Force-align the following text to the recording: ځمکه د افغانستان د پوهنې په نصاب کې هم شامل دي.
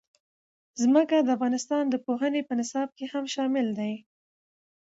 ځمکه 0.81 1.17
د 1.21 1.27
افغانستان 1.35 1.83
د 1.89 1.95
پوهنې 2.05 2.41
په 2.45 2.53
نصاب 2.59 2.89
کې 2.97 3.05
هم 3.13 3.25
شامل 3.35 3.67
دي. 3.79 3.93